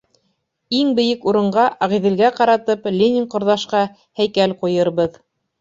[0.77, 3.85] Иң бейек урынға, Ағиҙелгә ҡаратып, Ленин ҡорҙашҡа
[4.23, 5.25] һәйкәл ҡуйырбыҙ.